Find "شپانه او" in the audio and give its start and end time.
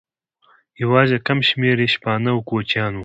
1.93-2.39